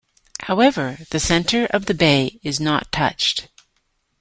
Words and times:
However, 0.45 0.97
the 1.11 1.19
center 1.19 1.67
of 1.67 1.85
the 1.85 1.93
bay 1.93 2.39
is 2.41 2.59
not 2.59 2.91
touched. 2.91 3.49